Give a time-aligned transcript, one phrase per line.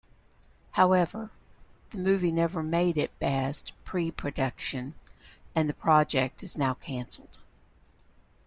[0.71, 1.29] However,
[1.91, 4.95] the movie never made it past pre-production
[5.53, 7.37] and the project is now canceled.